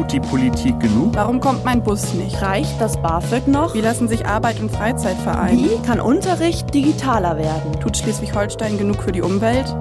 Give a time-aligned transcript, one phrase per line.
[0.00, 1.14] Tut die Politik genug?
[1.14, 2.40] Warum kommt mein Bus nicht?
[2.40, 3.74] Reicht das BAföG noch?
[3.74, 5.62] Wie lassen sich Arbeit und Freizeit vereinen?
[5.62, 7.78] Wie kann Unterricht digitaler werden?
[7.80, 9.76] Tut Schleswig-Holstein genug für die Umwelt?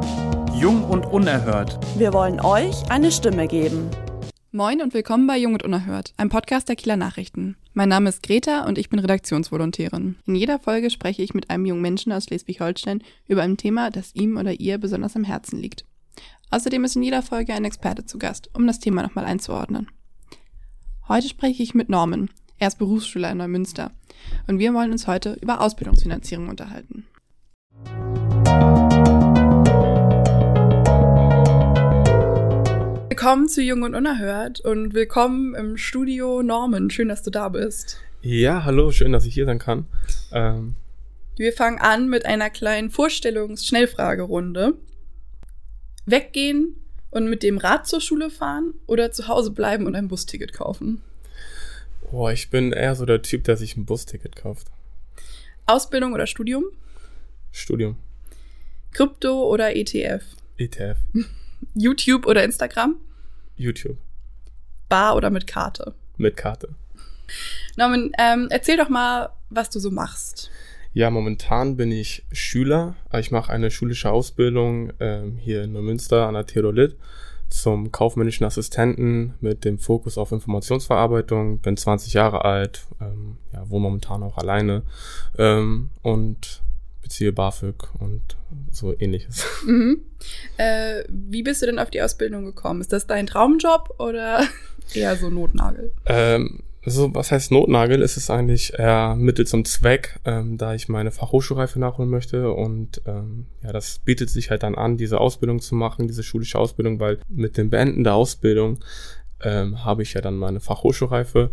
[0.53, 1.79] Jung und unerhört.
[1.95, 3.89] Wir wollen euch eine Stimme geben.
[4.51, 7.55] Moin und willkommen bei Jung und Unerhört, einem Podcast der Kieler Nachrichten.
[7.71, 10.17] Mein Name ist Greta und ich bin Redaktionsvolontärin.
[10.25, 14.13] In jeder Folge spreche ich mit einem jungen Menschen aus Schleswig-Holstein über ein Thema, das
[14.15, 15.85] ihm oder ihr besonders am Herzen liegt.
[16.51, 19.87] Außerdem ist in jeder Folge ein Experte zu Gast, um das Thema nochmal einzuordnen.
[21.09, 22.29] Heute spreche ich mit Norman.
[22.59, 23.89] Er ist Berufsschüler in Neumünster.
[24.45, 27.07] Und wir wollen uns heute über Ausbildungsfinanzierung unterhalten.
[33.09, 36.91] Willkommen zu Jung und Unerhört und willkommen im Studio Norman.
[36.91, 37.97] Schön, dass du da bist.
[38.21, 39.87] Ja, hallo, schön, dass ich hier sein kann.
[40.31, 40.75] Ähm,
[41.37, 44.77] Wir fangen an mit einer kleinen Vorstellungs-Schnellfragerunde.
[46.05, 46.78] Weggehen
[47.11, 51.01] und mit dem Rad zur Schule fahren oder zu Hause bleiben und ein Busticket kaufen?
[52.11, 54.67] boah, ich bin eher so der Typ, der sich ein Busticket kauft.
[55.67, 56.65] Ausbildung oder Studium?
[57.51, 57.97] Studium,
[58.91, 60.23] Krypto oder ETF?
[60.57, 60.97] ETF,
[61.75, 62.95] YouTube oder Instagram?
[63.55, 63.97] YouTube,
[64.87, 65.93] Bar oder mit Karte?
[66.17, 66.69] mit Karte.
[67.77, 70.49] Norman, ähm, erzähl doch mal, was du so machst.
[70.93, 72.95] Ja, momentan bin ich Schüler.
[73.17, 76.95] Ich mache eine schulische Ausbildung ähm, hier in Neumünster an der Theodolit
[77.49, 81.59] zum kaufmännischen Assistenten mit dem Fokus auf Informationsverarbeitung.
[81.59, 84.83] Bin 20 Jahre alt, ähm, ja, wohne momentan auch alleine
[85.37, 86.61] ähm, und
[87.01, 88.37] beziehe BAföG und
[88.71, 89.45] so ähnliches.
[89.65, 90.01] Mhm.
[90.57, 92.81] Äh, wie bist du denn auf die Ausbildung gekommen?
[92.81, 94.43] Ist das dein Traumjob oder
[94.93, 95.91] eher so Notnagel?
[96.05, 98.01] Ähm, so, was heißt Notnagel?
[98.01, 102.51] Es ist eigentlich eher Mittel zum Zweck, ähm, da ich meine Fachhochschulreife nachholen möchte.
[102.51, 106.57] Und ähm, ja, das bietet sich halt dann an, diese Ausbildung zu machen, diese schulische
[106.57, 108.79] Ausbildung, weil mit dem Beenden der Ausbildung
[109.41, 111.51] ähm, habe ich ja dann meine Fachhochschulreife.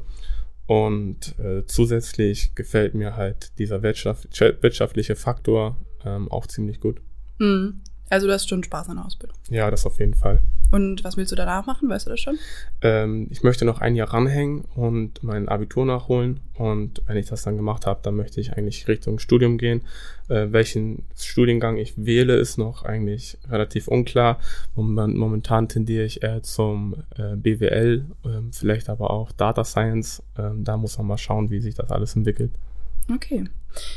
[0.66, 7.00] Und äh, zusätzlich gefällt mir halt dieser wirtschaft wirtschaftliche Faktor ähm, auch ziemlich gut.
[7.38, 7.82] Mhm.
[8.08, 9.36] Also du hast schon Spaß an der Ausbildung.
[9.50, 10.40] Ja, das auf jeden Fall.
[10.70, 11.88] Und was willst du danach machen?
[11.88, 12.38] Weißt du das schon?
[12.82, 16.40] Ähm, ich möchte noch ein Jahr ranhängen und mein Abitur nachholen.
[16.54, 19.82] Und wenn ich das dann gemacht habe, dann möchte ich eigentlich Richtung Studium gehen.
[20.28, 24.38] Äh, welchen Studiengang ich wähle, ist noch eigentlich relativ unklar.
[24.74, 30.22] Moment, momentan tendiere ich eher zum äh, BWL, ähm, vielleicht aber auch Data Science.
[30.36, 32.50] Ähm, da muss man mal schauen, wie sich das alles entwickelt.
[33.12, 33.44] Okay.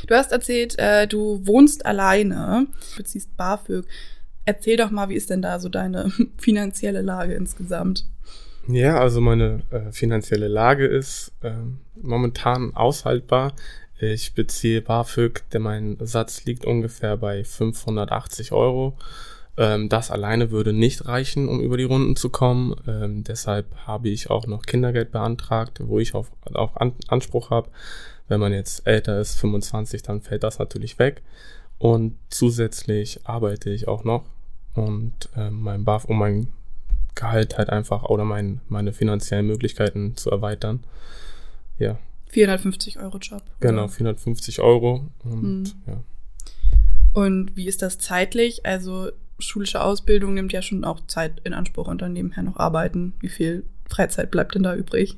[0.06, 2.66] Du hast erzählt, äh, du wohnst alleine,
[2.96, 3.84] beziehst BAföG.
[4.44, 8.06] Erzähl doch mal, wie ist denn da so deine finanzielle Lage insgesamt?
[8.68, 13.54] Ja, also meine äh, finanzielle Lage ist ähm, momentan aushaltbar.
[13.98, 18.96] Ich beziehe BAföG, der mein Satz liegt ungefähr bei 580 Euro.
[19.56, 22.74] Ähm, das alleine würde nicht reichen, um über die Runden zu kommen.
[22.86, 27.70] Ähm, deshalb habe ich auch noch Kindergeld beantragt, wo ich auf, auf An Anspruch habe.
[28.30, 31.22] Wenn man jetzt älter ist, 25, dann fällt das natürlich weg.
[31.78, 34.24] Und zusätzlich arbeite ich auch noch
[34.74, 36.48] und ähm, mein BAF, um mein
[37.16, 40.84] Gehalt halt einfach oder mein, meine finanziellen Möglichkeiten zu erweitern.
[41.78, 41.98] Ja.
[42.28, 43.42] 450 Euro Job.
[43.58, 43.92] Genau, oder?
[43.92, 45.72] 450 Euro und Mhm.
[45.86, 46.04] ja.
[47.12, 48.64] Und wie ist das zeitlich?
[48.64, 49.10] Also
[49.40, 53.14] schulische Ausbildung nimmt ja schon auch Zeit in Anspruch und dann nebenher noch arbeiten.
[53.20, 55.16] Wie viel Freizeit bleibt denn da übrig?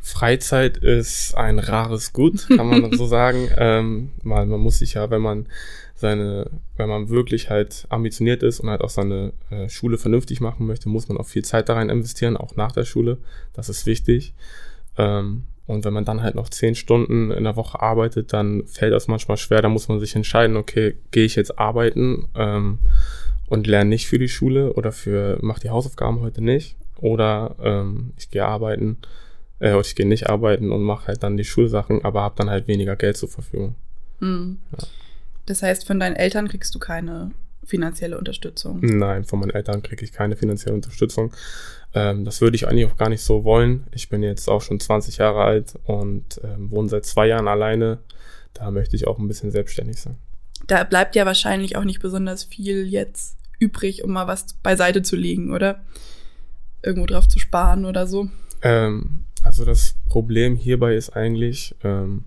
[0.00, 3.48] Freizeit ist ein rares Gut, kann man so sagen.
[3.56, 5.46] Ähm, weil man muss sich ja, wenn man
[5.94, 10.66] seine, wenn man wirklich halt ambitioniert ist und halt auch seine äh, Schule vernünftig machen
[10.66, 13.18] möchte, muss man auch viel Zeit da rein investieren, auch nach der Schule.
[13.54, 14.34] Das ist wichtig.
[14.98, 18.92] Ähm, und wenn man dann halt noch zehn Stunden in der Woche arbeitet, dann fällt
[18.92, 19.62] das manchmal schwer.
[19.62, 22.78] Da muss man sich entscheiden, okay, gehe ich jetzt arbeiten ähm,
[23.48, 28.12] und lerne nicht für die Schule oder für mache die Hausaufgaben heute nicht oder ähm,
[28.16, 28.98] ich gehe arbeiten
[29.58, 32.50] äh, oder ich gehe nicht arbeiten und mache halt dann die Schulsachen, aber habe dann
[32.50, 33.74] halt weniger Geld zur Verfügung.
[34.20, 34.58] Hm.
[35.46, 37.30] Das heißt, von deinen Eltern kriegst du keine
[37.64, 38.78] finanzielle Unterstützung.
[38.80, 41.32] Nein, von meinen Eltern kriege ich keine finanzielle Unterstützung.
[41.94, 43.86] Ähm, das würde ich eigentlich auch gar nicht so wollen.
[43.92, 47.98] Ich bin jetzt auch schon 20 Jahre alt und ähm, wohne seit zwei Jahren alleine.
[48.54, 50.16] Da möchte ich auch ein bisschen selbstständig sein.
[50.66, 55.16] Da bleibt ja wahrscheinlich auch nicht besonders viel jetzt übrig, um mal was beiseite zu
[55.16, 55.84] legen, oder?
[56.86, 58.28] Irgendwo drauf zu sparen oder so.
[58.62, 62.24] Ähm, also das Problem hierbei ist eigentlich, ähm,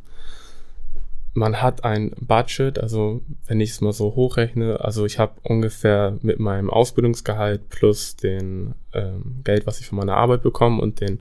[1.33, 6.17] man hat ein Budget, also wenn ich es mal so hochrechne, also ich habe ungefähr
[6.21, 11.19] mit meinem Ausbildungsgehalt plus den ähm, Geld, was ich von meiner Arbeit bekomme und den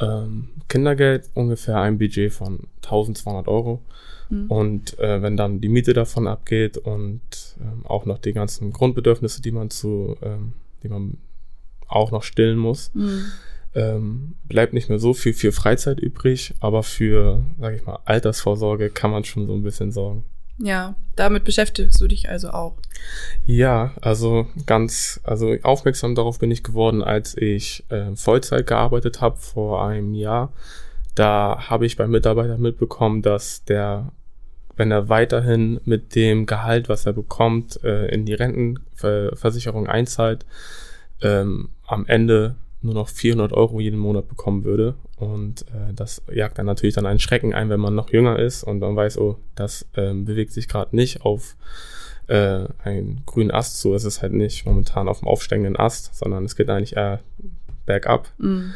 [0.00, 3.82] ähm, Kindergeld ungefähr ein Budget von 1200 Euro.
[4.28, 4.50] Hm.
[4.50, 7.20] Und äh, wenn dann die Miete davon abgeht und
[7.60, 11.18] ähm, auch noch die ganzen Grundbedürfnisse, die man zu, ähm, die man
[11.92, 13.24] auch noch stillen muss, Hm.
[13.74, 18.90] ähm, bleibt nicht mehr so viel für Freizeit übrig, aber für, sag ich mal, Altersvorsorge
[18.90, 20.24] kann man schon so ein bisschen sorgen.
[20.58, 22.76] Ja, damit beschäftigst du dich also auch.
[23.46, 29.38] Ja, also ganz, also aufmerksam darauf bin ich geworden, als ich äh, Vollzeit gearbeitet habe
[29.38, 30.52] vor einem Jahr.
[31.14, 34.12] Da habe ich beim Mitarbeiter mitbekommen, dass der,
[34.76, 40.46] wenn er weiterhin mit dem Gehalt, was er bekommt, äh, in die Rentenversicherung einzahlt,
[41.22, 44.94] ähm, am Ende nur noch 400 Euro jeden Monat bekommen würde.
[45.16, 48.64] Und äh, das jagt dann natürlich dann einen Schrecken ein, wenn man noch jünger ist
[48.64, 51.56] und man weiß, oh, das ähm, bewegt sich gerade nicht auf
[52.26, 53.94] äh, einen grünen Ast zu.
[53.94, 57.20] Es ist halt nicht momentan auf dem aufsteigenden Ast, sondern es geht eigentlich eher
[57.86, 58.28] bergab.
[58.38, 58.74] Mhm.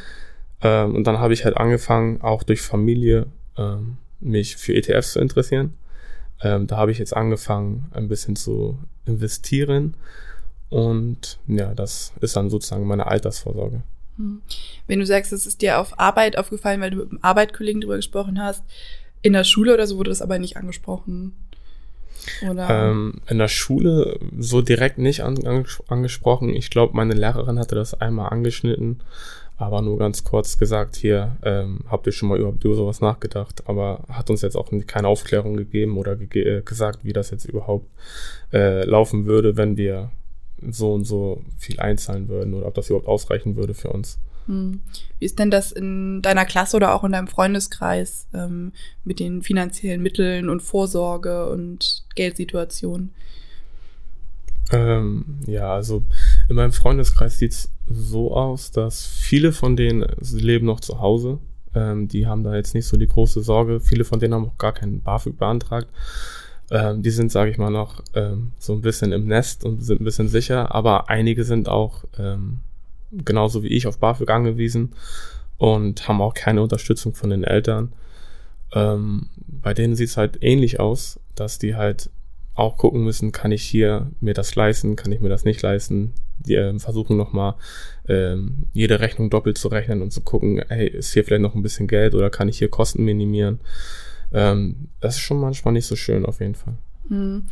[0.63, 3.27] Ähm, und dann habe ich halt angefangen, auch durch Familie
[3.57, 5.75] ähm, mich für ETFs zu interessieren.
[6.43, 9.95] Ähm, da habe ich jetzt angefangen, ein bisschen zu investieren.
[10.69, 13.83] Und ja, das ist dann sozusagen meine Altersvorsorge.
[14.17, 14.43] Hm.
[14.87, 17.97] Wenn du sagst, es ist dir auf Arbeit aufgefallen, weil du mit einem Arbeitskollegen drüber
[17.97, 18.63] gesprochen hast,
[19.23, 21.33] in der Schule oder so wurde das aber nicht angesprochen.
[22.49, 22.69] Oder?
[22.69, 26.55] Ähm, in der Schule so direkt nicht an, angesprochen.
[26.55, 29.01] Ich glaube, meine Lehrerin hatte das einmal angeschnitten,
[29.59, 33.63] aber nur ganz kurz gesagt, hier, ähm, habt ihr schon mal überhaupt über sowas nachgedacht,
[33.67, 37.45] aber hat uns jetzt auch keine Aufklärung gegeben oder ge äh, gesagt, wie das jetzt
[37.45, 37.87] überhaupt
[38.53, 40.11] äh, laufen würde, wenn wir
[40.71, 44.19] so und so viel einzahlen würden oder ob das überhaupt ausreichen würde für uns.
[44.47, 44.81] Hm.
[45.19, 48.73] Wie ist denn das in deiner Klasse oder auch in deinem Freundeskreis ähm,
[49.05, 53.11] mit den finanziellen Mitteln und Vorsorge und Geldsituation?
[54.73, 56.05] Ähm, ja, also
[56.49, 61.39] in meinem Freundeskreis sieht es so aus, dass viele von denen leben noch zu Hause.
[61.75, 63.81] Ähm, die haben da jetzt nicht so die große Sorge.
[63.81, 65.89] Viele von denen haben auch gar keinen BAföG beantragt.
[66.71, 70.01] Ähm, die sind, sage ich mal, noch ähm, so ein bisschen im Nest und sind
[70.01, 72.59] ein bisschen sicher, aber einige sind auch ähm,
[73.13, 74.93] genauso wie ich auf BAföG angewiesen
[75.59, 77.93] und haben auch keine Unterstützung von den Eltern.
[78.75, 82.11] Ähm, bei denen sieht es halt ähnlich aus, dass die halt
[82.57, 86.15] auch gucken müssen, kann ich hier mir das leisten, kann ich mir das nicht leisten.
[86.39, 87.55] Die äh, versuchen nochmal
[88.09, 91.63] ähm, jede Rechnung doppelt zu rechnen und zu gucken, hey, ist hier vielleicht noch ein
[91.63, 93.61] bisschen Geld oder kann ich hier Kosten minimieren.
[94.33, 96.75] Ähm, das ist schon manchmal nicht so schön auf jeden Fall.
[97.09, 97.47] Hm.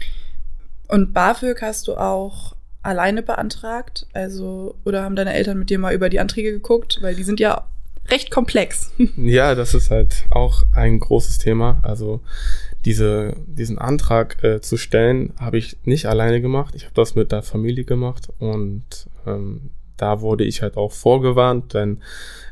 [0.88, 4.06] Und BAföG hast du auch alleine beantragt?
[4.12, 6.98] Also, oder haben deine Eltern mit dir mal über die Anträge geguckt?
[7.00, 7.66] Weil die sind ja
[8.10, 8.92] recht komplex.
[9.16, 11.80] Ja, das ist halt auch ein großes Thema.
[11.82, 12.20] Also
[12.84, 16.74] diese, diesen Antrag äh, zu stellen, habe ich nicht alleine gemacht.
[16.74, 18.84] Ich habe das mit der Familie gemacht und
[19.26, 22.00] ähm, da wurde ich halt auch vorgewarnt, denn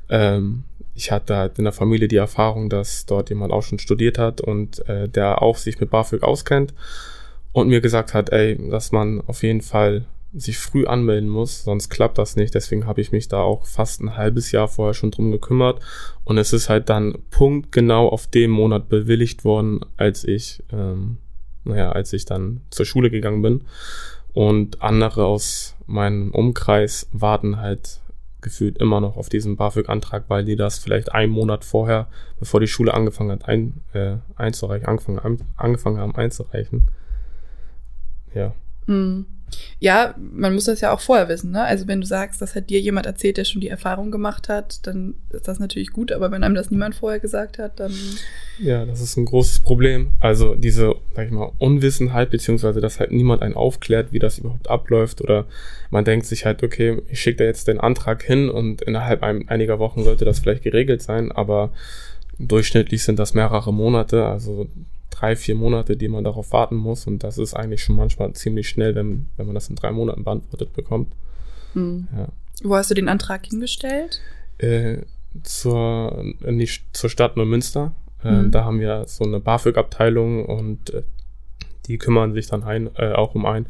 [0.09, 0.65] ähm,
[1.03, 4.41] ich hatte halt in der Familie die Erfahrung, dass dort jemand auch schon studiert hat
[4.41, 6.75] und äh, der auch sich mit BAföG auskennt
[7.51, 11.89] und mir gesagt hat, ey, dass man auf jeden Fall sich früh anmelden muss, sonst
[11.91, 12.55] klappt das nicht.
[12.55, 15.81] Deswegen habe ich mich da auch fast ein halbes Jahr vorher schon drum gekümmert
[16.23, 21.19] und es ist halt dann punktgenau auf dem Monat bewilligt worden, als ich, ähm,
[21.65, 23.65] naja, als ich dann zur Schule gegangen bin.
[24.35, 28.02] Und andere aus meinem Umkreis warten halt
[28.43, 32.09] gefühlt immer noch auf diesen BAföG-Antrag, weil die das vielleicht einen Monat vorher,
[32.39, 36.89] bevor die Schule angefangen hat, ein, äh, einzureichen, angefangen, angefangen haben einzureichen.
[38.35, 38.53] Ja.
[38.87, 39.27] Mhm.
[39.79, 41.63] Ja, man muss das ja auch vorher wissen, ne?
[41.65, 44.87] Also wenn du sagst, das hat dir jemand erzählt, der schon die Erfahrung gemacht hat,
[44.87, 47.93] dann ist das natürlich gut, aber wenn einem das niemand vorher gesagt hat, dann.
[48.59, 50.13] Ja, das ist ein großes Problem.
[50.21, 54.71] Also diese, sag ich mal, Unwissenheit, beziehungsweise dass halt niemand einen aufklärt, wie das überhaupt
[54.71, 55.21] abläuft.
[55.21, 55.47] Oder
[55.91, 59.49] man denkt sich halt, okay, ich schicke da jetzt den Antrag hin und innerhalb ein,
[59.49, 61.73] einiger Wochen sollte das vielleicht geregelt sein, aber
[62.39, 64.69] durchschnittlich sind das mehrere Monate, also
[65.13, 67.07] drei, vier Monate, die man darauf warten muss.
[67.07, 70.25] Und das ist eigentlich schon manchmal ziemlich schnell, wenn, wenn man das in drei Monaten
[70.25, 71.13] beantwortet bekommt.
[71.75, 72.09] Mhm.
[72.17, 72.29] Ja.
[72.63, 74.21] Wo hast du den Antrag hingestellt?
[74.59, 74.99] Äh,
[75.43, 77.95] zur, die, zur Stadt Neumünster.
[78.25, 78.51] Äh, mhm.
[78.51, 81.03] Da haben wir so eine BAföG-Abteilung und äh,
[81.87, 83.67] die kümmern sich dann ein, äh, auch um einen.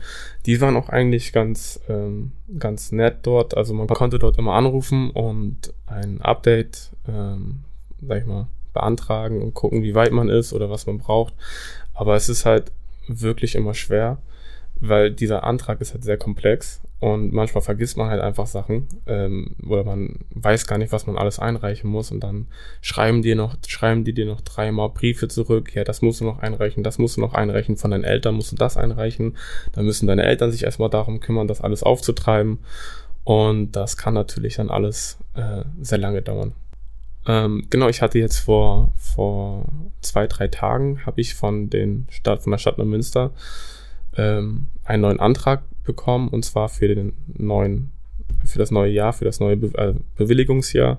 [0.47, 3.57] Die waren auch eigentlich ganz, ähm, ganz nett dort.
[3.57, 7.61] Also man konnte dort immer anrufen und ein Update, ähm,
[8.07, 11.35] sag ich mal, beantragen und gucken, wie weit man ist oder was man braucht.
[11.95, 12.73] Aber es ist halt
[13.09, 14.19] wirklich immer schwer,
[14.81, 19.57] weil dieser Antrag ist halt sehr komplex und manchmal vergisst man halt einfach Sachen ähm,
[19.67, 22.47] oder man weiß gar nicht, was man alles einreichen muss und dann
[22.81, 26.39] schreiben die noch, schreiben die dir noch dreimal Briefe zurück, ja, das musst du noch
[26.39, 29.37] einreichen, das musst du noch einreichen, von deinen Eltern musst du das einreichen,
[29.73, 32.61] dann müssen deine Eltern sich erstmal darum kümmern, das alles aufzutreiben
[33.25, 36.55] und das kann natürlich dann alles äh, sehr lange dauern.
[37.27, 39.67] Ähm, genau, ich hatte jetzt vor, vor
[40.01, 43.33] zwei, drei Tagen habe ich von den Stadt, von der Stadt Neumünster
[44.17, 47.93] ähm, einen neuen Antrag bekommen und zwar für den neuen
[48.45, 50.99] für das neue Jahr, für das neue Be äh, Bewilligungsjahr.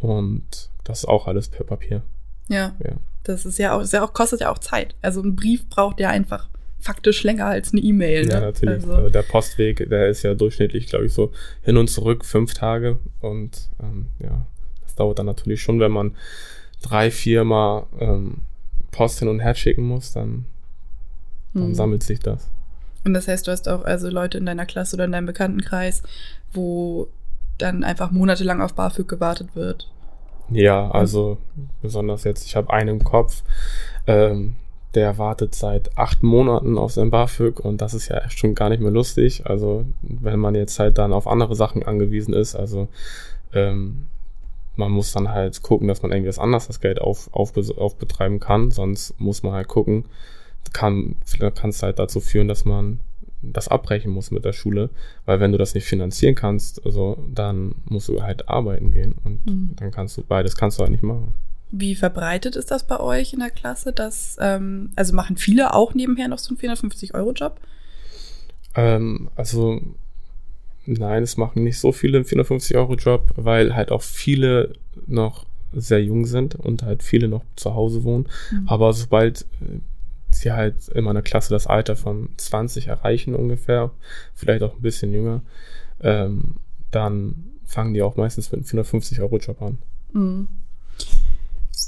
[0.00, 2.02] Und das ist auch alles per Papier.
[2.48, 2.74] Ja.
[2.82, 2.92] Ja.
[3.24, 4.94] Das ist ja auch, ist ja auch, kostet ja auch Zeit.
[5.00, 6.48] Also ein Brief braucht ja einfach
[6.80, 8.26] faktisch länger als eine E-Mail.
[8.26, 8.32] Ne?
[8.32, 8.84] Ja, natürlich.
[8.84, 11.30] Also, der Postweg, der ist ja durchschnittlich, glaube ich, so
[11.62, 12.98] hin und zurück fünf Tage.
[13.20, 14.46] Und ähm, ja,
[14.92, 16.14] das dauert dann natürlich schon, wenn man
[16.82, 18.38] drei, vier Mal ähm,
[18.90, 20.44] Post hin und her schicken muss, dann,
[21.54, 21.74] dann Mhm.
[21.74, 22.48] sammelt sich das.
[23.04, 26.02] und das heißt, du hast auch also Leute in deiner Klasse oder in deinem Bekanntenkreis,
[26.52, 27.08] wo
[27.58, 29.88] dann einfach monatelang auf BAföG gewartet wird.
[30.50, 31.38] Ja, also
[31.80, 33.42] besonders jetzt, ich habe einen im Kopf,
[34.06, 34.54] ähm,
[34.94, 38.82] der wartet seit acht Monaten auf sein BAföG und das ist ja schon gar nicht
[38.82, 39.46] mehr lustig.
[39.46, 42.88] Also wenn man jetzt halt dann auf andere Sachen angewiesen ist, also
[43.54, 44.06] ähm,
[44.76, 48.40] man muss dann halt gucken, dass man irgendwie was anderes das Geld auf, auf, aufbetreiben
[48.40, 50.04] kann, sonst muss man halt gucken,
[50.72, 51.16] kann
[51.54, 53.00] kann es halt dazu führen, dass man
[53.42, 54.88] das abbrechen muss mit der Schule,
[55.26, 59.44] weil wenn du das nicht finanzieren kannst, also dann musst du halt arbeiten gehen und
[59.44, 59.70] Mhm.
[59.76, 61.34] dann kannst du beides kannst du halt nicht machen.
[61.72, 63.92] Wie verbreitet ist das bei euch in der Klasse?
[63.92, 67.58] Dass, ähm, also machen viele auch nebenher noch so einen 450-Euro-Job?
[68.74, 69.80] Ähm, also
[70.86, 74.72] nein, es machen nicht so viele einen 450 Euro Job, weil halt auch viele
[75.06, 78.28] noch sehr jung sind und halt viele noch zu Hause wohnen.
[78.50, 78.68] Mhm.
[78.68, 79.80] Aber sobald äh,
[80.30, 83.90] sie halt in meiner Klasse das Alter von 20 erreichen ungefähr,
[84.34, 85.42] vielleicht auch ein bisschen jünger,
[86.00, 86.56] ähm,
[86.90, 89.78] dann fangen die auch meistens mit einem 450 Euro Job an.
[90.12, 90.48] Mhm.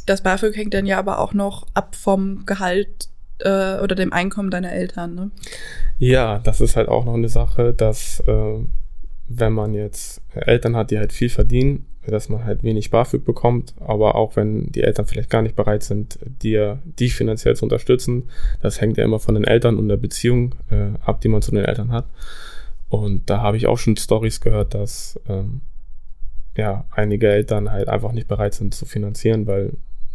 [0.06, 3.08] Das BAföG hängt dann ja aber auch noch ab vom Gehalt
[3.38, 5.30] äh, oder dem Einkommen deiner Eltern, ne?
[5.98, 8.64] Ja, das ist halt auch noch eine Sache, dass äh,
[9.28, 13.74] wenn man jetzt Eltern hat, die halt viel verdienen, dass man halt wenig BAföG bekommt,
[13.80, 18.24] aber auch wenn die Eltern vielleicht gar nicht bereit sind, dir die finanziell zu unterstützen,
[18.60, 21.50] das hängt ja immer von den Eltern und der Beziehung äh, ab, die man zu
[21.50, 22.06] den Eltern hat.
[22.88, 25.62] Und da habe ich auch schon Stories gehört, dass ähm,
[26.56, 29.72] ja einige Eltern halt einfach nicht bereit sind zu finanzieren, weil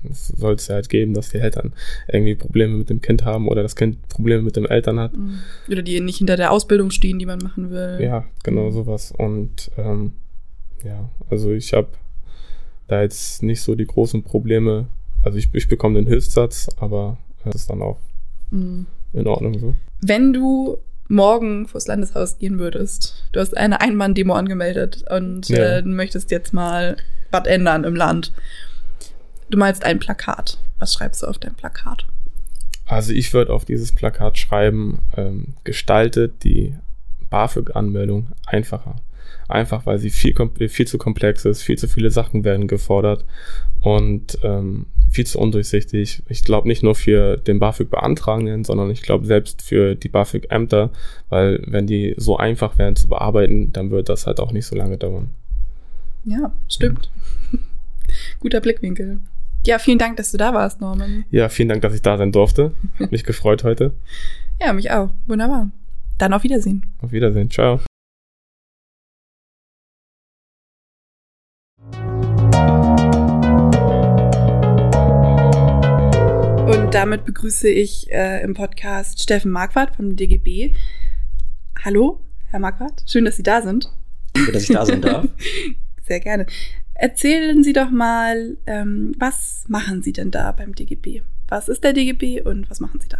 [0.09, 1.73] es soll es ja halt geben, dass die Eltern
[2.07, 5.11] irgendwie Probleme mit dem Kind haben oder das Kind Probleme mit dem Eltern hat.
[5.69, 7.97] Oder die nicht hinter der Ausbildung stehen, die man machen will.
[8.01, 9.11] Ja, genau sowas.
[9.17, 10.13] Und ähm,
[10.83, 11.89] ja, also ich habe
[12.87, 14.87] da jetzt nicht so die großen Probleme.
[15.23, 17.99] Also ich, ich bekomme den Höchstsatz, aber das ist dann auch
[18.51, 18.87] Mhm.
[19.13, 19.75] in Ordnung so.
[20.01, 20.77] Wenn du
[21.07, 25.77] morgen vors Landeshaus gehen würdest, du hast eine Einmann-Demo angemeldet und Ja.
[25.77, 26.97] äh, du möchtest jetzt mal
[27.31, 28.31] was ändern im Land.
[29.49, 30.57] Du malst ein Plakat.
[30.77, 32.05] Was schreibst du auf dein Plakat?
[32.85, 36.75] Also ich würde auf dieses Plakat schreiben, ähm, gestaltet die
[37.29, 38.95] BAföG-Anmeldung einfacher.
[39.47, 40.35] Einfach, weil sie viel,
[40.69, 43.25] viel zu komplex ist, viel zu viele Sachen werden gefordert
[43.81, 46.23] und ähm, viel zu undurchsichtig.
[46.29, 50.91] Ich glaube nicht nur für den BAföG-Beantragenden, sondern ich glaube selbst für die BAföG-Ämter,
[51.29, 54.75] weil wenn die so einfach wären zu bearbeiten, dann wird das halt auch nicht so
[54.75, 55.31] lange dauern.
[56.25, 57.11] Ja, stimmt.
[58.39, 59.19] Guter Blickwinkel.
[59.65, 61.25] Ja, vielen Dank, dass du da warst, Norman.
[61.31, 62.73] Ja, vielen Dank, dass ich da sein durfte.
[62.99, 63.93] Hat mich gefreut heute.
[64.61, 65.09] Ja, mich auch.
[65.25, 65.71] Wunderbar.
[66.17, 66.93] Dann auf Wiedersehen.
[67.01, 67.49] Auf Wiedersehen.
[67.49, 67.79] Ciao.
[76.67, 80.73] Und damit begrüße ich äh, im Podcast Steffen Marquardt vom DGB.
[81.85, 83.03] Hallo, Herr Marquardt.
[83.07, 83.89] Schön, dass Sie da sind.
[84.33, 85.25] Danke, dass ich da sein darf.
[86.05, 86.47] Sehr gerne.
[87.01, 91.21] Erzählen Sie doch mal, ähm, was machen Sie denn da beim DGB?
[91.47, 93.19] Was ist der DGB und was machen Sie da?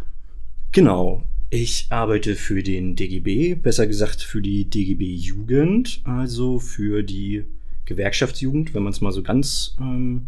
[0.73, 1.23] Genau.
[1.49, 7.45] Ich arbeite für den DGB, besser gesagt für die DGB Jugend, also für die
[7.85, 10.27] Gewerkschaftsjugend, wenn man es mal so ganz ähm,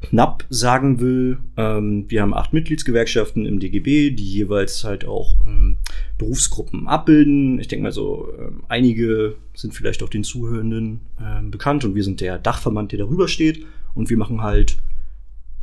[0.00, 1.38] knapp sagen will.
[1.56, 5.78] Ähm, wir haben acht Mitgliedsgewerkschaften im DGB, die jeweils halt auch ähm,
[6.18, 7.58] Berufsgruppen abbilden.
[7.60, 12.04] Ich denke mal so, ähm, einige sind vielleicht auch den Zuhörenden ähm, bekannt und wir
[12.04, 14.76] sind der Dachverband, der darüber steht und wir machen halt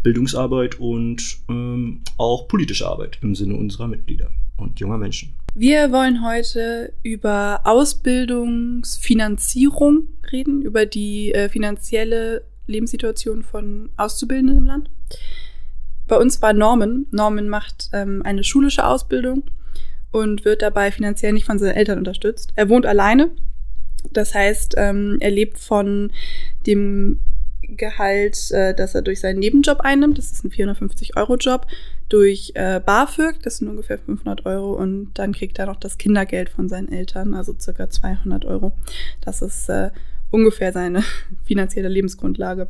[0.01, 5.33] Bildungsarbeit und ähm, auch politische Arbeit im Sinne unserer Mitglieder und junger Menschen.
[5.55, 14.89] Wir wollen heute über Ausbildungsfinanzierung reden, über die äh, finanzielle Lebenssituation von Auszubildenden im Land.
[16.07, 17.05] Bei uns war Norman.
[17.11, 19.43] Norman macht ähm, eine schulische Ausbildung
[20.11, 22.51] und wird dabei finanziell nicht von seinen Eltern unterstützt.
[22.55, 23.31] Er wohnt alleine.
[24.11, 26.11] Das heißt, ähm, er lebt von
[26.67, 27.19] dem
[27.61, 30.17] Gehalt, äh, das er durch seinen Nebenjob einnimmt.
[30.17, 31.65] Das ist ein 450-Euro-Job.
[32.09, 34.73] Durch äh, BAföG, das sind ungefähr 500 Euro.
[34.73, 38.73] Und dann kriegt er noch das Kindergeld von seinen Eltern, also circa 200 Euro.
[39.21, 39.91] Das ist äh,
[40.33, 41.03] ungefähr seine
[41.45, 42.69] finanzielle Lebensgrundlage.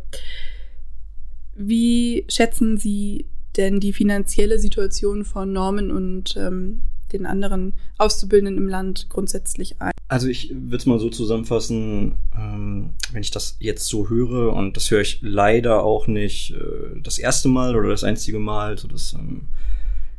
[1.56, 3.26] Wie schätzen Sie
[3.58, 6.82] denn die finanzielle Situation von Norman und ähm,
[7.14, 9.92] den anderen Auszubildenden im Land grundsätzlich ein?
[10.08, 14.76] Also ich würde es mal so zusammenfassen, ähm, wenn ich das jetzt so höre, und
[14.76, 18.88] das höre ich leider auch nicht äh, das erste Mal oder das einzige Mal, so
[18.88, 19.44] das ähm,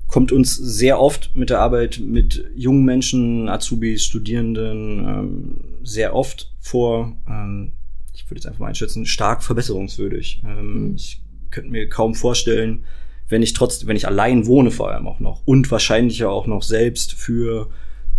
[0.07, 6.53] kommt uns sehr oft mit der Arbeit mit jungen Menschen, Azubis, Studierenden ähm, sehr oft
[6.61, 7.17] vor.
[7.29, 7.73] Ähm,
[8.13, 10.43] ich würde jetzt einfach mal einschätzen, stark verbesserungswürdig.
[10.45, 10.95] Ähm, mhm.
[10.97, 12.85] Ich könnte mir kaum vorstellen,
[13.29, 16.63] wenn ich trotzdem, wenn ich allein wohne vor allem auch noch und wahrscheinlich auch noch
[16.63, 17.71] selbst für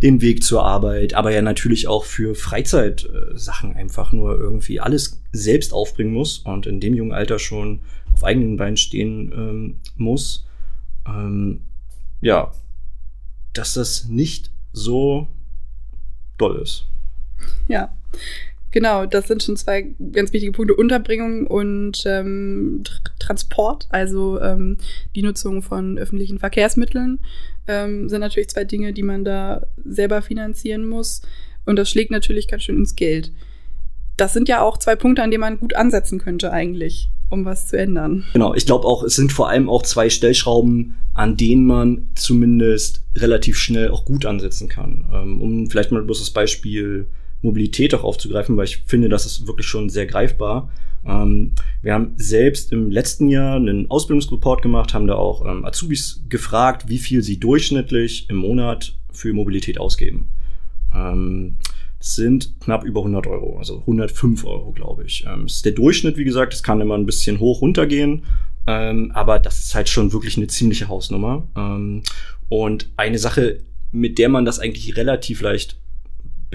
[0.01, 5.21] den Weg zur Arbeit, aber ja natürlich auch für Freizeitsachen äh, einfach nur irgendwie alles
[5.31, 7.79] selbst aufbringen muss und in dem jungen Alter schon
[8.13, 10.47] auf eigenen Beinen stehen ähm, muss.
[11.07, 11.61] Ähm,
[12.21, 12.51] ja,
[13.53, 15.27] dass das nicht so
[16.37, 16.87] doll ist.
[17.67, 17.95] Ja,
[18.71, 20.75] genau, das sind schon zwei ganz wichtige Punkte.
[20.75, 22.83] Unterbringung und ähm,
[23.19, 24.77] Transport, also ähm,
[25.15, 27.19] die Nutzung von öffentlichen Verkehrsmitteln,
[27.67, 31.21] ähm, sind natürlich zwei Dinge, die man da selber finanzieren muss.
[31.65, 33.31] Und das schlägt natürlich ganz schön ins Geld.
[34.17, 37.67] Das sind ja auch zwei Punkte, an denen man gut ansetzen könnte eigentlich um was
[37.67, 38.23] zu ändern.
[38.33, 43.03] Genau, ich glaube auch, es sind vor allem auch zwei Stellschrauben, an denen man zumindest
[43.15, 45.05] relativ schnell auch gut ansetzen kann.
[45.13, 47.07] Ähm, um vielleicht mal bloß das Beispiel
[47.41, 50.71] Mobilität auch aufzugreifen, weil ich finde, das ist wirklich schon sehr greifbar.
[51.05, 51.51] Ähm,
[51.81, 56.89] wir haben selbst im letzten Jahr einen Ausbildungsreport gemacht, haben da auch ähm, Azubis gefragt,
[56.89, 60.29] wie viel sie durchschnittlich im Monat für Mobilität ausgeben
[62.05, 65.25] sind knapp über 100 Euro, also 105 Euro, glaube ich.
[65.27, 68.23] Ähm, ist der Durchschnitt, wie gesagt, das kann immer ein bisschen hoch runtergehen,
[68.67, 71.47] ähm, aber das ist halt schon wirklich eine ziemliche Hausnummer.
[71.55, 72.03] Ähm,
[72.47, 73.61] und eine Sache,
[73.91, 75.79] mit der man das eigentlich relativ leicht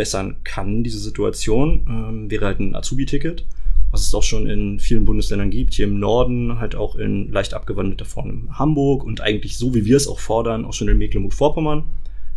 [0.00, 3.44] bessern kann, diese Situation, ähm, wäre halt ein Azubi-Ticket,
[3.90, 7.52] was es auch schon in vielen Bundesländern gibt, hier im Norden, halt auch in leicht
[7.52, 10.96] abgewandelter Form in Hamburg und eigentlich so, wie wir es auch fordern, auch schon in
[10.96, 11.84] Mecklenburg-Vorpommern.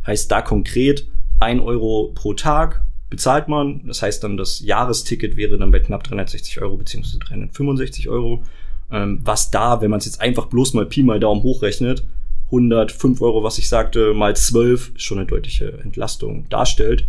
[0.06, 1.08] Heißt da konkret
[1.40, 3.88] ein Euro pro Tag bezahlt man.
[3.88, 8.44] Das heißt dann, das Jahresticket wäre dann bei knapp 360 Euro beziehungsweise 365 Euro.
[8.92, 12.04] Ähm, was da, wenn man es jetzt einfach bloß mal Pi mal Daumen hochrechnet,
[12.48, 17.08] 105 Euro, was ich sagte, mal 12 schon eine deutliche Entlastung darstellt.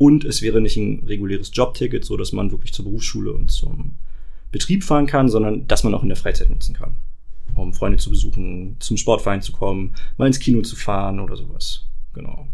[0.00, 3.96] Und es wäre nicht ein reguläres Jobticket, so dass man wirklich zur Berufsschule und zum
[4.50, 6.94] Betrieb fahren kann, sondern dass man auch in der Freizeit nutzen kann.
[7.54, 11.84] Um Freunde zu besuchen, zum Sportverein zu kommen, mal ins Kino zu fahren oder sowas.
[12.14, 12.48] Genau.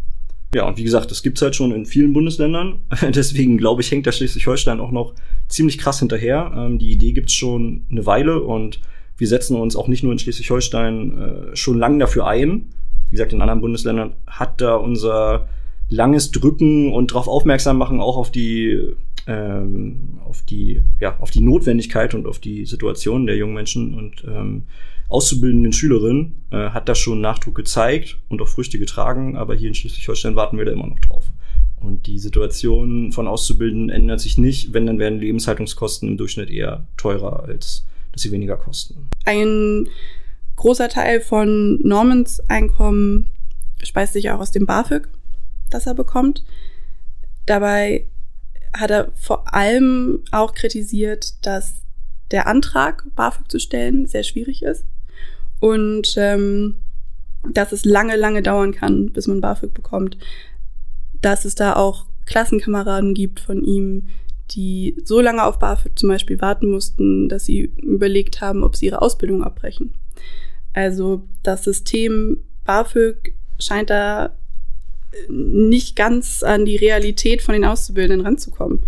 [0.57, 2.81] Ja, und wie gesagt, das gibt's halt schon in vielen Bundesländern.
[3.15, 5.15] Deswegen glaube ich, hängt da Schleswig-Holstein auch noch
[5.47, 6.51] ziemlich krass hinterher.
[6.53, 8.81] Ähm, die Idee gibt's schon eine Weile und
[9.19, 11.19] wir setzen uns auch nicht nur in Schleswig-Holstein
[11.53, 12.73] äh, schon lange dafür ein.
[13.09, 15.49] Wie gesagt, in anderen Bundesländern hat da unser
[15.88, 18.94] langes Drücken und darauf aufmerksam machen auch auf die
[19.27, 24.25] ähm, auf die ja auf die Notwendigkeit und auf die Situation der jungen Menschen und
[24.27, 24.64] ähm,
[25.09, 29.75] auszubildenden Schülerin äh, hat das schon Nachdruck gezeigt und auch Früchte getragen, aber hier in
[29.75, 31.31] Schleswig-Holstein warten wir da immer noch drauf.
[31.81, 36.87] Und die Situation von Auszubildenden ändert sich nicht, wenn dann werden Lebenshaltungskosten im Durchschnitt eher
[36.96, 39.09] teurer, als dass sie weniger kosten.
[39.25, 39.88] Ein
[40.57, 43.31] großer Teil von Normans Einkommen
[43.83, 45.07] speist sich auch aus dem BAföG,
[45.71, 46.45] das er bekommt.
[47.47, 48.07] Dabei
[48.73, 51.75] hat er vor allem auch kritisiert, dass
[52.31, 54.85] der Antrag, BAföG zu stellen, sehr schwierig ist
[55.61, 56.77] und ähm,
[57.53, 60.19] dass es lange, lange dauern kann, bis man BAföG bekommt.
[61.23, 64.09] Dass es da auch Klassenkameraden gibt von ihm,
[64.51, 68.87] die so lange auf BAföG zum Beispiel warten mussten, dass sie überlegt haben, ob sie
[68.87, 69.95] ihre Ausbildung abbrechen.
[70.73, 74.35] Also das System BAföG scheint da
[75.29, 78.81] nicht ganz an die Realität von den Auszubildenden ranzukommen.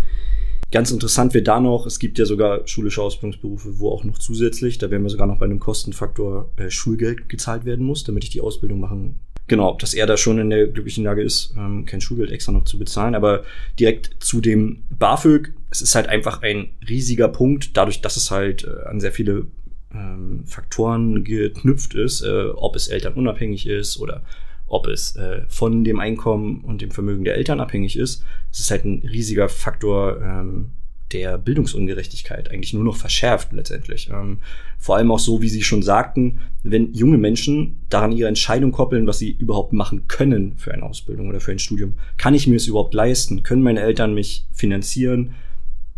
[0.71, 4.77] Ganz interessant wird da noch, es gibt ja sogar schulische Ausbildungsberufe, wo auch noch zusätzlich,
[4.77, 8.29] da wären wir sogar noch bei einem Kostenfaktor äh, Schulgeld gezahlt werden muss, damit ich
[8.29, 12.01] die Ausbildung machen Genau, dass er da schon in der glücklichen Lage ist, ähm, kein
[12.01, 13.15] Schulgeld extra noch zu bezahlen.
[13.15, 13.43] Aber
[13.79, 18.63] direkt zu dem BAföG, es ist halt einfach ein riesiger Punkt, dadurch, dass es halt
[18.63, 19.47] äh, an sehr viele
[19.91, 24.21] ähm, Faktoren geknüpft ist, äh, ob es elternunabhängig ist oder
[24.69, 28.23] ob es äh, von dem Einkommen und dem Vermögen der Eltern abhängig ist.
[28.51, 30.71] Es ist halt ein riesiger Faktor ähm,
[31.11, 34.09] der Bildungsungerechtigkeit, eigentlich nur noch verschärft letztendlich.
[34.13, 34.39] Ähm,
[34.77, 39.07] vor allem auch so, wie Sie schon sagten, wenn junge Menschen daran ihre Entscheidung koppeln,
[39.07, 41.95] was sie überhaupt machen können für eine Ausbildung oder für ein Studium.
[42.17, 43.43] Kann ich mir es überhaupt leisten?
[43.43, 45.33] Können meine Eltern mich finanzieren?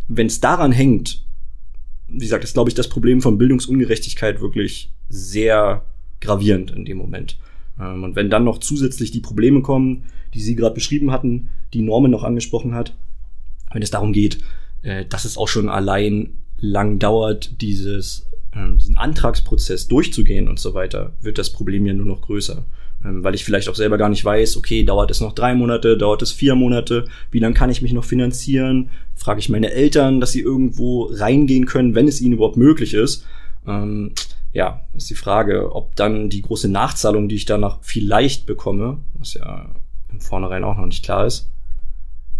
[0.07, 1.23] Wenn es daran hängt,
[2.07, 5.84] wie gesagt, ist, glaube ich, das Problem von Bildungsungerechtigkeit wirklich sehr
[6.19, 7.38] gravierend in dem Moment.
[7.82, 11.82] Ähm, und wenn dann noch zusätzlich die Probleme kommen, die Sie gerade beschrieben hatten, die
[11.82, 12.96] Norman noch angesprochen hat,
[13.74, 14.39] wenn es darum geht,
[14.84, 20.74] äh, dass es auch schon allein lang dauert, dieses ähm, diesen Antragsprozess durchzugehen und so
[20.74, 22.65] weiter, wird das Problem ja nur noch größer.
[23.04, 25.98] Ähm, weil ich vielleicht auch selber gar nicht weiß, okay, dauert es noch drei Monate,
[25.98, 28.89] dauert es vier Monate, wie lange kann ich mich noch finanzieren?
[29.15, 33.26] Frage ich meine Eltern, dass sie irgendwo reingehen können, wenn es ihnen überhaupt möglich ist.
[34.53, 39.33] Ja, ist die Frage, ob dann die große Nachzahlung, die ich danach vielleicht bekomme, was
[39.35, 39.69] ja
[40.11, 41.49] im Vornherein auch noch nicht klar ist,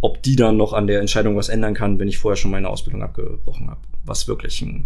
[0.02, 2.69] ob die dann noch an der Entscheidung was ändern kann, wenn ich vorher schon meine
[2.69, 3.80] Ausbildung abgebrochen habe.
[4.04, 4.86] Was wirklich ein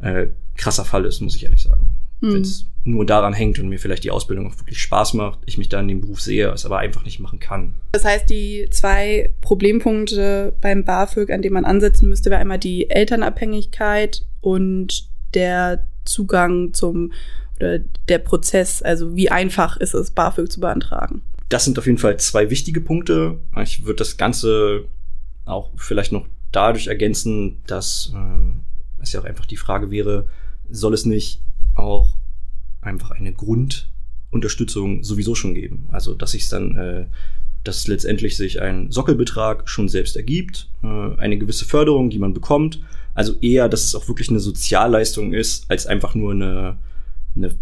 [0.00, 1.86] äh, krasser Fall ist, muss ich ehrlich sagen.
[2.20, 2.34] Hm.
[2.34, 5.58] Wenn es nur daran hängt und mir vielleicht die Ausbildung auch wirklich Spaß macht, ich
[5.58, 7.74] mich da in dem Beruf sehe, es aber einfach nicht machen kann.
[7.92, 12.90] Das heißt, die zwei Problempunkte beim BAföG, an denen man ansetzen müsste, wäre einmal die
[12.90, 17.12] Elternabhängigkeit und der Zugang zum
[17.56, 21.22] oder der Prozess, also wie einfach ist es, BAföG zu beantragen.
[21.50, 23.38] Das sind auf jeden Fall zwei wichtige Punkte.
[23.62, 24.84] Ich würde das Ganze
[25.44, 30.28] auch vielleicht noch dadurch ergänzen, dass äh, es ja auch einfach die Frage wäre,
[30.70, 31.42] soll es nicht
[31.74, 32.16] auch
[32.80, 35.88] einfach eine Grundunterstützung sowieso schon geben?
[35.90, 37.06] Also, dass sich dann, äh,
[37.64, 42.80] dass letztendlich sich ein Sockelbetrag schon selbst ergibt, äh, eine gewisse Förderung, die man bekommt.
[43.14, 46.78] Also eher, dass es auch wirklich eine Sozialleistung ist, als einfach nur eine,
[47.34, 47.54] eine,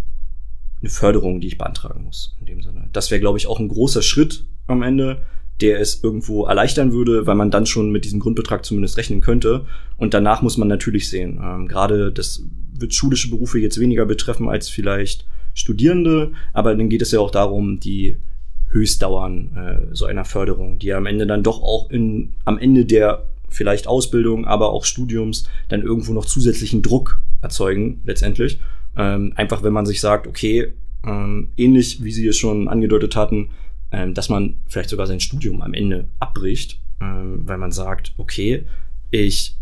[0.80, 2.36] eine Förderung, die ich beantragen muss.
[2.40, 2.88] In dem Sinne.
[2.92, 5.22] Das wäre, glaube ich, auch ein großer Schritt am Ende,
[5.60, 9.66] der es irgendwo erleichtern würde, weil man dann schon mit diesem Grundbetrag zumindest rechnen könnte.
[9.96, 12.42] Und danach muss man natürlich sehen, ähm, gerade das
[12.78, 17.32] wird schulische Berufe jetzt weniger betreffen als vielleicht Studierende, aber dann geht es ja auch
[17.32, 18.16] darum, die
[18.70, 22.84] Höchstdauern äh, so einer Förderung, die ja am Ende dann doch auch in, am Ende
[22.84, 28.60] der vielleicht Ausbildung, aber auch Studiums dann irgendwo noch zusätzlichen Druck erzeugen, letztendlich.
[28.96, 30.72] Ähm, einfach wenn man sich sagt, okay,
[31.06, 33.50] ähm, ähnlich wie Sie es schon angedeutet hatten,
[33.92, 38.64] ähm, dass man vielleicht sogar sein Studium am Ende abbricht, ähm, weil man sagt, okay,
[39.10, 39.56] ich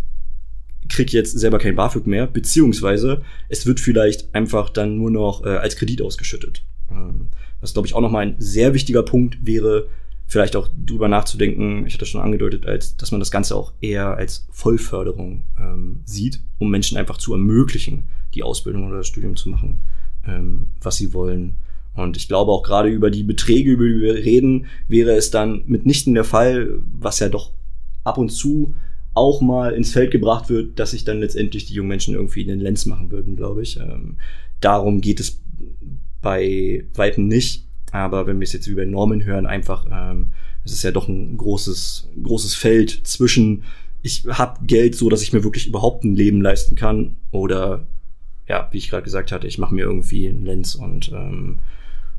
[0.88, 5.48] krieg jetzt selber kein BAföG mehr, beziehungsweise es wird vielleicht einfach dann nur noch äh,
[5.48, 6.64] als Kredit ausgeschüttet.
[6.90, 7.28] Ähm,
[7.60, 9.88] was, glaube ich, auch nochmal ein sehr wichtiger Punkt wäre,
[10.26, 14.16] vielleicht auch drüber nachzudenken, ich hatte schon angedeutet, als dass man das Ganze auch eher
[14.16, 19.48] als Vollförderung ähm, sieht, um Menschen einfach zu ermöglichen, die Ausbildung oder das Studium zu
[19.48, 19.78] machen,
[20.26, 21.54] ähm, was sie wollen.
[21.94, 25.62] Und ich glaube auch gerade über die Beträge, über die wir reden, wäre es dann
[25.66, 27.52] mitnichten der Fall, was ja doch
[28.04, 28.74] ab und zu
[29.14, 32.48] auch mal ins Feld gebracht wird, dass sich dann letztendlich die jungen Menschen irgendwie in
[32.48, 33.78] den Lenz machen würden, glaube ich.
[33.78, 34.18] Ähm,
[34.60, 35.40] darum geht es
[36.20, 37.65] bei Weitem nicht.
[37.92, 40.32] Aber wenn wir es jetzt über Normen hören, einfach, ähm,
[40.64, 43.64] es ist ja doch ein großes, großes Feld zwischen,
[44.02, 47.86] ich habe Geld so, dass ich mir wirklich überhaupt ein Leben leisten kann, oder
[48.48, 51.58] ja, wie ich gerade gesagt hatte, ich mache mir irgendwie einen Lenz und ähm,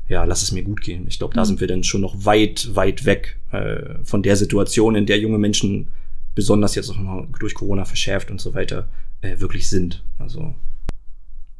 [0.08, 1.06] ja, lass es mir gut gehen.
[1.06, 1.46] Ich glaube, da mhm.
[1.46, 5.38] sind wir dann schon noch weit, weit weg äh, von der Situation, in der junge
[5.38, 5.88] Menschen
[6.34, 8.88] besonders jetzt auch noch durch Corona verschärft und so weiter
[9.20, 10.04] äh, wirklich sind.
[10.18, 10.54] Also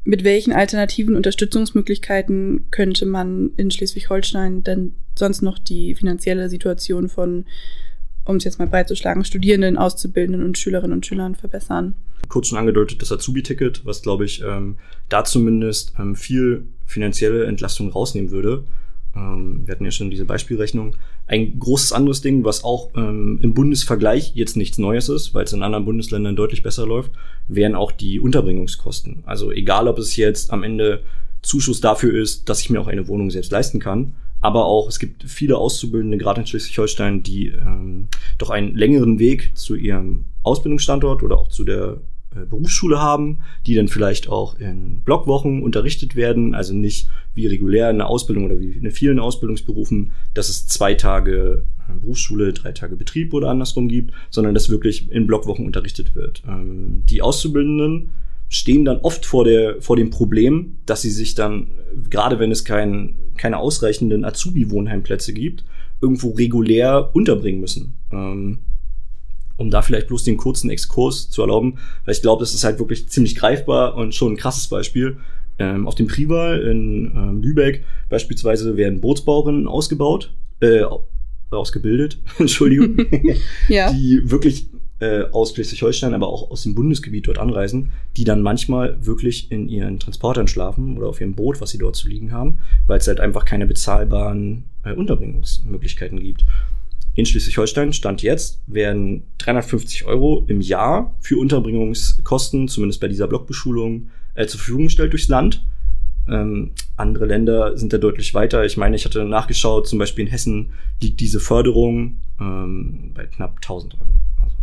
[0.08, 7.44] mit welchen alternativen Unterstützungsmöglichkeiten könnte man in Schleswig-Holstein denn sonst noch die finanzielle Situation von,
[8.24, 11.94] um es jetzt mal breitzuschlagen, Studierenden, Auszubildenden und Schülerinnen und Schülern verbessern?
[12.28, 14.78] Kurz schon angedeutet, das Azubi-Ticket, was glaube ich ähm,
[15.10, 18.64] da zumindest ähm, viel finanzielle Entlastung rausnehmen würde.
[19.14, 20.96] Ähm, wir hatten ja schon diese Beispielrechnung.
[21.28, 25.52] Ein großes anderes Ding, was auch ähm, im Bundesvergleich jetzt nichts Neues ist, weil es
[25.52, 27.12] in anderen Bundesländern deutlich besser läuft,
[27.48, 29.24] wären auch die Unterbringungskosten.
[29.26, 31.02] Also egal, ob es jetzt am Ende
[31.42, 34.98] Zuschuss dafür ist, dass ich mir auch eine Wohnung selbst leisten kann, aber auch es
[34.98, 41.22] gibt viele Auszubildende, gerade in Schleswig-Holstein, die ähm, doch einen längeren Weg zu ihrem Ausbildungsstandort
[41.22, 41.98] oder auch zu der
[42.30, 47.98] Berufsschule haben, die dann vielleicht auch in Blockwochen unterrichtet werden, also nicht wie regulär in
[47.98, 52.96] der Ausbildung oder wie in vielen Ausbildungsberufen, dass es zwei Tage äh, Berufsschule, drei Tage
[52.96, 56.42] Betrieb oder andersrum gibt, sondern dass wirklich in Blockwochen unterrichtet wird.
[56.46, 58.10] Ähm, die Auszubildenden
[58.48, 61.68] stehen dann oft vor, der, vor dem Problem, dass sie sich dann,
[62.10, 65.64] gerade wenn es kein, keine ausreichenden Azubi-Wohnheimplätze gibt,
[66.00, 67.94] irgendwo regulär unterbringen müssen.
[69.58, 72.78] Um da vielleicht bloß den kurzen Exkurs zu erlauben, weil ich glaube, das ist halt
[72.78, 75.18] wirklich ziemlich greifbar und schon ein krasses Beispiel.
[75.58, 80.82] Ähm, auf dem Prival in ähm, Lübeck beispielsweise werden Bootsbauerinnen ausgebaut, äh,
[81.50, 83.04] ausgebildet, Entschuldigung,
[83.68, 83.92] ja.
[83.92, 84.68] die wirklich
[85.00, 89.68] äh, aus Schleswig-Holstein, aber auch aus dem Bundesgebiet dort anreisen, die dann manchmal wirklich in
[89.68, 93.06] ihren Transportern schlafen oder auf ihrem Boot, was sie dort zu liegen haben, weil es
[93.06, 96.44] halt einfach keine bezahlbaren äh, Unterbringungsmöglichkeiten gibt
[97.18, 104.10] in Schleswig-Holstein, Stand jetzt, werden 350 Euro im Jahr für Unterbringungskosten, zumindest bei dieser Blockbeschulung,
[104.36, 105.66] äh, zur Verfügung gestellt durchs Land.
[106.28, 108.64] Ähm, andere Länder sind da deutlich weiter.
[108.64, 110.70] Ich meine, ich hatte nachgeschaut, zum Beispiel in Hessen
[111.02, 114.14] liegt diese Förderung ähm, bei knapp 1000 Euro.
[114.40, 114.56] Also,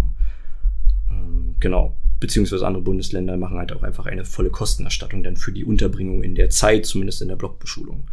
[1.09, 1.93] ähm, genau.
[2.21, 6.35] beziehungsweise andere Bundesländer machen halt auch einfach eine volle Kostenerstattung dann für die Unterbringung in
[6.35, 8.05] der Zeit, zumindest in der Blockbeschulung.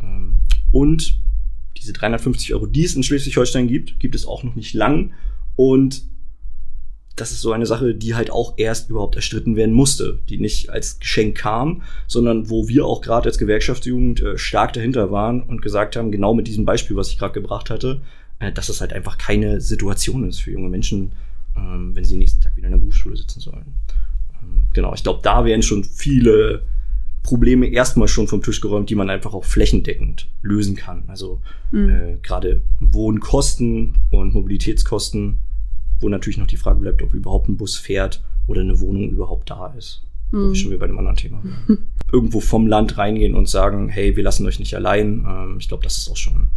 [0.00, 0.36] Ähm,
[0.70, 1.20] und
[1.82, 5.12] diese 350 Euro, die es in Schleswig-Holstein gibt, gibt es auch noch nicht lang.
[5.56, 6.02] Und
[7.16, 10.70] das ist so eine Sache, die halt auch erst überhaupt erstritten werden musste, die nicht
[10.70, 15.60] als Geschenk kam, sondern wo wir auch gerade als Gewerkschaftsjugend äh, stark dahinter waren und
[15.60, 18.00] gesagt haben, genau mit diesem Beispiel, was ich gerade gebracht hatte,
[18.38, 21.12] äh, dass es halt einfach keine Situation ist für junge Menschen,
[21.56, 23.74] ähm, wenn sie nächsten Tag wieder in der Berufsschule sitzen sollen.
[24.42, 26.62] Ähm, genau, ich glaube, da werden schon viele
[27.22, 31.04] Probleme erstmal schon vom Tisch geräumt, die man einfach auch flächendeckend lösen kann.
[31.06, 31.88] Also mhm.
[31.88, 35.38] äh, gerade Wohnkosten und Mobilitätskosten,
[36.00, 39.50] wo natürlich noch die Frage bleibt, ob überhaupt ein Bus fährt oder eine Wohnung überhaupt
[39.50, 40.02] da ist.
[40.32, 40.52] Mhm.
[40.52, 41.42] Ich schon wieder bei einem anderen Thema.
[42.12, 45.24] Irgendwo vom Land reingehen und sagen, hey, wir lassen euch nicht allein.
[45.26, 46.48] Ähm, ich glaube, das ist auch schon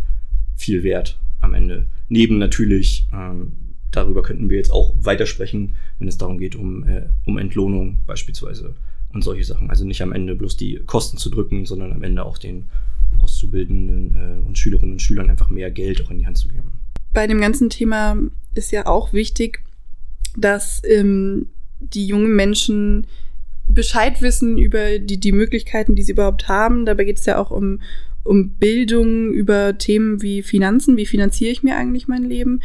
[0.55, 1.85] viel wert am Ende.
[2.09, 3.51] Neben natürlich ähm,
[3.95, 8.75] darüber könnten wir jetzt auch weitersprechen, wenn es darum geht, um, äh, um Entlohnung beispielsweise
[9.13, 9.69] und solche Sachen.
[9.69, 12.65] Also nicht am Ende bloß die Kosten zu drücken, sondern am Ende auch den
[13.19, 16.71] Auszubildenden äh, und Schülerinnen und Schülern einfach mehr Geld auch in die Hand zu geben.
[17.13, 18.17] Bei dem ganzen Thema
[18.55, 19.63] ist ja auch wichtig,
[20.37, 21.47] dass ähm,
[21.79, 23.07] die jungen Menschen
[23.67, 26.85] Bescheid wissen über die, die Möglichkeiten, die sie überhaupt haben.
[26.85, 27.81] Dabei geht es ja auch um,
[28.23, 30.97] um Bildung über Themen wie Finanzen.
[30.97, 32.61] Wie finanziere ich mir eigentlich mein Leben?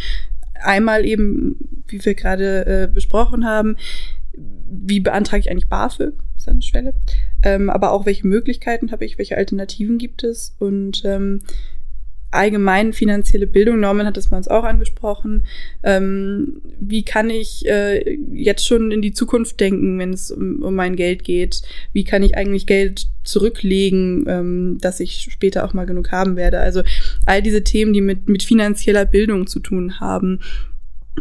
[0.63, 1.57] Einmal eben,
[1.89, 3.77] wie wir gerade äh, besprochen haben,
[4.35, 6.13] wie beantrage ich eigentlich BAföG,
[6.63, 6.95] Schwelle,
[7.43, 11.41] ähm, aber auch welche Möglichkeiten habe ich, welche Alternativen gibt es und ähm,
[12.31, 15.47] allgemein finanzielle Bildung, Norman hat das bei uns auch angesprochen.
[15.83, 20.75] Ähm, wie kann ich äh, jetzt schon in die Zukunft denken, wenn es um, um
[20.75, 21.63] mein Geld geht?
[21.93, 26.61] Wie kann ich eigentlich Geld zurücklegen, ähm, dass ich später auch mal genug haben werde?
[26.61, 26.83] Also
[27.27, 30.41] all diese Themen, die mit, mit finanzieller Bildung zu tun haben.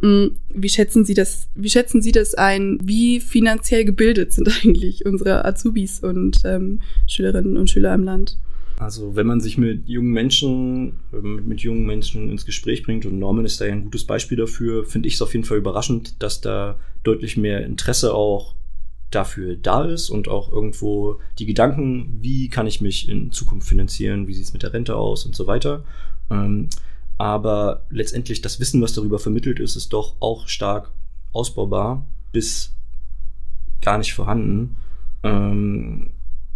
[0.01, 2.79] Hm, wie schätzen Sie das, wie schätzen Sie das ein?
[2.83, 8.37] Wie finanziell gebildet sind eigentlich unsere Azubis und ähm, Schülerinnen und Schüler im Land?
[8.77, 13.19] Also wenn man sich mit jungen Menschen, ähm, mit jungen Menschen ins Gespräch bringt, und
[13.19, 16.21] Norman ist da ja ein gutes Beispiel dafür, finde ich es auf jeden Fall überraschend,
[16.23, 18.55] dass da deutlich mehr Interesse auch
[19.11, 24.27] dafür da ist und auch irgendwo die Gedanken, wie kann ich mich in Zukunft finanzieren,
[24.27, 25.83] wie sieht es mit der Rente aus und so weiter.
[26.29, 26.69] Ähm,
[27.19, 30.91] aber letztendlich das Wissen, was darüber vermittelt ist, ist doch auch stark
[31.33, 32.73] ausbaubar bis
[33.81, 34.77] gar nicht vorhanden.
[35.23, 36.11] Ähm,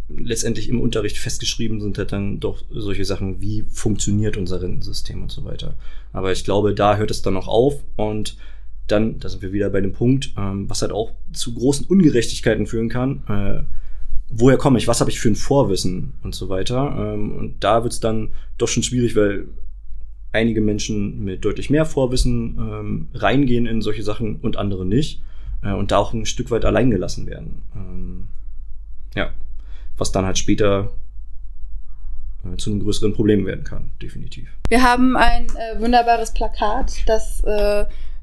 [0.08, 5.34] letztendlich im Unterricht festgeschrieben sind halt dann doch solche Sachen, wie funktioniert unser Rentensystem und
[5.34, 5.76] so weiter.
[6.14, 8.38] Aber ich glaube, da hört es dann noch auf und
[8.88, 12.68] dann, da sind wir wieder bei dem Punkt, ähm, was halt auch zu großen Ungerechtigkeiten
[12.68, 13.24] führen kann.
[13.28, 13.64] Äh,
[14.30, 14.88] woher komme ich?
[14.88, 16.96] Was habe ich für ein Vorwissen und so weiter?
[16.98, 19.48] Ähm, und da wird es dann doch schon schwierig, weil
[20.34, 25.22] einige Menschen mit deutlich mehr Vorwissen ähm, reingehen in solche Sachen und andere nicht
[25.64, 27.62] äh, und da auch ein Stück weit allein gelassen werden.
[27.76, 28.28] Ähm,
[29.16, 29.30] ja,
[29.98, 30.92] was dann halt später
[32.44, 34.50] äh, zu einem größeren Problem werden kann, definitiv.
[34.68, 37.44] Wir haben ein äh, wunderbares Plakat, das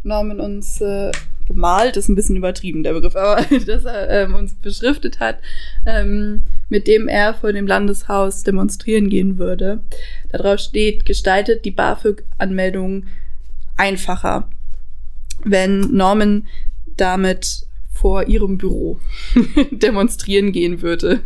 [0.02, 1.12] Norman uns äh,
[1.46, 5.38] gemalt, ist ein bisschen übertrieben, der Begriff, aber das er ähm, uns beschriftet hat,
[5.86, 9.80] ähm, mit dem er vor dem Landeshaus demonstrieren gehen würde.
[10.30, 13.06] Darauf steht, gestaltet die BAföG-Anmeldung
[13.76, 14.48] einfacher,
[15.44, 16.46] wenn Norman
[16.96, 18.98] damit vor ihrem Büro
[19.70, 21.20] demonstrieren gehen würde.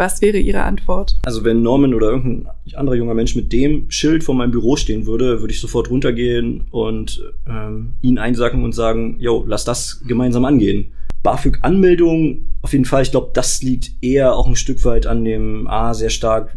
[0.00, 1.18] Was wäre Ihre Antwort?
[1.26, 5.04] Also wenn Norman oder irgendein anderer junger Mensch mit dem Schild vor meinem Büro stehen
[5.04, 10.46] würde, würde ich sofort runtergehen und ähm, ihn einsacken und sagen, yo, lass das gemeinsam
[10.46, 10.94] angehen.
[11.22, 15.66] BAföG-Anmeldung, auf jeden Fall, ich glaube, das liegt eher auch ein Stück weit an dem
[15.68, 16.56] ah, sehr stark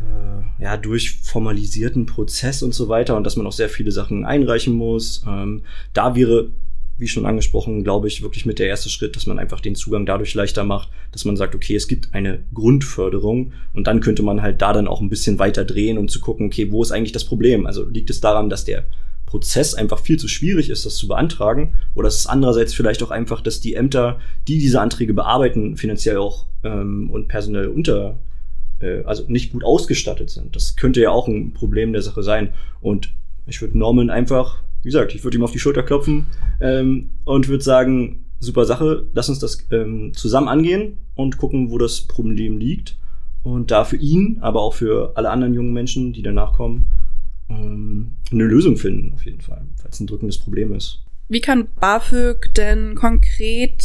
[0.00, 4.72] äh, ja, durchformalisierten Prozess und so weiter und dass man auch sehr viele Sachen einreichen
[4.72, 5.22] muss.
[5.28, 5.60] Ähm,
[5.92, 6.52] da wäre
[6.98, 10.06] wie schon angesprochen, glaube ich, wirklich mit der erste Schritt, dass man einfach den Zugang
[10.06, 14.40] dadurch leichter macht, dass man sagt, okay, es gibt eine Grundförderung und dann könnte man
[14.40, 17.12] halt da dann auch ein bisschen weiter drehen, um zu gucken, okay, wo ist eigentlich
[17.12, 17.66] das Problem?
[17.66, 18.84] Also liegt es daran, dass der
[19.26, 21.74] Prozess einfach viel zu schwierig ist, das zu beantragen?
[21.94, 26.16] Oder ist es andererseits vielleicht auch einfach, dass die Ämter, die diese Anträge bearbeiten, finanziell
[26.16, 28.18] auch ähm, und personell unter,
[28.80, 30.56] äh, also nicht gut ausgestattet sind?
[30.56, 32.54] Das könnte ja auch ein Problem der Sache sein.
[32.80, 33.12] Und
[33.46, 36.26] ich würde Norman einfach wie gesagt, ich würde ihm auf die Schulter klopfen
[36.60, 41.78] ähm, und würde sagen, super Sache, lass uns das ähm, zusammen angehen und gucken, wo
[41.78, 42.96] das Problem liegt.
[43.42, 46.90] Und da für ihn, aber auch für alle anderen jungen Menschen, die danach kommen,
[47.48, 51.02] ähm, eine Lösung finden, auf jeden Fall, es ein drückendes Problem ist.
[51.28, 53.84] Wie kann BAföG denn konkret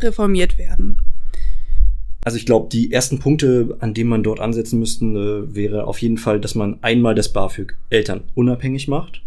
[0.00, 0.98] reformiert werden?
[2.24, 6.00] Also ich glaube, die ersten Punkte, an denen man dort ansetzen müsste, äh, wäre auf
[6.00, 9.22] jeden Fall, dass man einmal das BAföG Eltern unabhängig macht.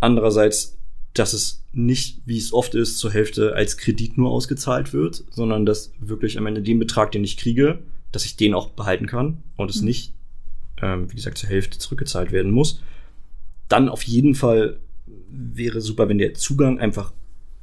[0.00, 0.78] Andererseits,
[1.14, 5.66] dass es nicht, wie es oft ist, zur Hälfte als Kredit nur ausgezahlt wird, sondern
[5.66, 7.80] dass wirklich am Ende den Betrag, den ich kriege,
[8.12, 10.12] dass ich den auch behalten kann und es nicht,
[10.82, 12.82] ähm, wie gesagt, zur Hälfte zurückgezahlt werden muss.
[13.68, 14.80] Dann auf jeden Fall
[15.28, 17.12] wäre super, wenn der Zugang einfach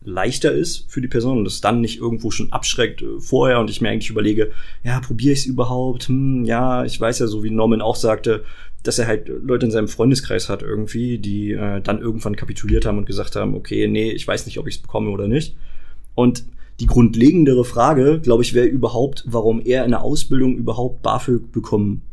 [0.08, 3.69] leichter ist für die Person und es dann nicht irgendwo schon abschreckt äh, vorher und
[3.69, 4.52] ich mir eigentlich überlege,
[4.84, 6.08] ja, probiere ich es überhaupt?
[6.08, 8.45] Hm, ja, ich weiß ja, so wie Norman auch sagte,
[8.84, 12.98] dass er halt Leute in seinem Freundeskreis hat irgendwie, die äh, dann irgendwann kapituliert haben
[12.98, 15.58] und gesagt haben, okay, nee, ich weiß nicht, ob ich es bekomme oder nicht.
[16.16, 16.46] Und
[16.80, 22.04] die grundlegendere Frage, glaube ich, wäre überhaupt, warum er in der Ausbildung überhaupt BAföG bekommen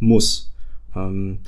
[0.00, 0.52] muss.
[0.96, 1.40] Ähm,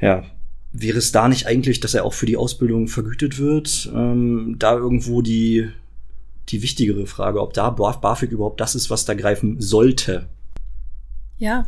[0.00, 0.24] ja,
[0.72, 3.90] wäre es da nicht eigentlich, dass er auch für die Ausbildung vergütet wird?
[3.94, 5.68] Ähm, da irgendwo die,
[6.48, 10.28] die wichtigere Frage, ob da BAföG überhaupt das ist, was da greifen sollte.
[11.38, 11.66] Ja.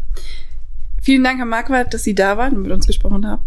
[1.03, 3.43] Vielen Dank, Herr Marquardt, dass Sie da waren und mit uns gesprochen haben.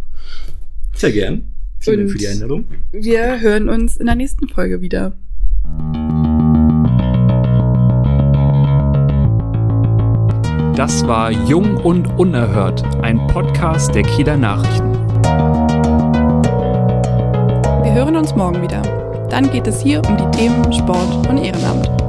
[0.93, 1.45] Sehr gern.
[1.79, 2.65] Vielen Dank Und für die Einladung.
[2.91, 5.13] Wir hören uns in der nächsten Folge wieder.
[10.75, 14.91] Das war Jung und Unerhört, ein Podcast der Kieler Nachrichten.
[17.83, 18.81] Wir hören uns morgen wieder.
[19.29, 22.04] Dann geht es hier um die Themen Sport und Ehrenamt.